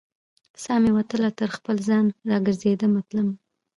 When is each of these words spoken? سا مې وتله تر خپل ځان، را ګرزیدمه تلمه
سا 0.63 0.73
مې 0.81 0.91
وتله 0.97 1.29
تر 1.39 1.49
خپل 1.57 1.75
ځان، 1.87 2.05
را 2.29 2.37
ګرزیدمه 2.45 3.01
تلمه 3.07 3.35